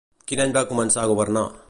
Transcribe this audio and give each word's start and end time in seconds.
Quin 0.31 0.39
any 0.45 0.55
va 0.55 0.63
començar 0.71 1.03
a 1.05 1.11
governar? 1.13 1.45